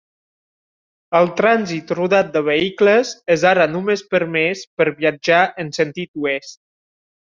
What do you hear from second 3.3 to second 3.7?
és